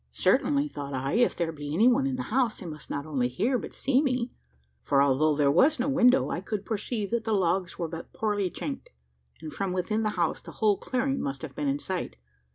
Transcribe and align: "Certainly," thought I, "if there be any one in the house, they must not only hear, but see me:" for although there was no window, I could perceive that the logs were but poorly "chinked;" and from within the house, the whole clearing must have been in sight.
"Certainly," 0.09 0.67
thought 0.67 0.95
I, 0.95 1.13
"if 1.13 1.35
there 1.35 1.51
be 1.51 1.75
any 1.75 1.87
one 1.87 2.07
in 2.07 2.15
the 2.15 2.23
house, 2.33 2.59
they 2.59 2.65
must 2.65 2.89
not 2.89 3.05
only 3.05 3.27
hear, 3.27 3.59
but 3.59 3.71
see 3.71 4.01
me:" 4.01 4.31
for 4.81 4.99
although 4.99 5.35
there 5.35 5.51
was 5.51 5.79
no 5.79 5.87
window, 5.87 6.31
I 6.31 6.41
could 6.41 6.65
perceive 6.65 7.11
that 7.11 7.23
the 7.23 7.33
logs 7.33 7.77
were 7.77 7.87
but 7.87 8.11
poorly 8.11 8.49
"chinked;" 8.49 8.89
and 9.43 9.53
from 9.53 9.73
within 9.73 10.01
the 10.01 10.09
house, 10.17 10.41
the 10.41 10.53
whole 10.53 10.77
clearing 10.77 11.21
must 11.21 11.43
have 11.43 11.53
been 11.55 11.67
in 11.67 11.77
sight. 11.77 12.15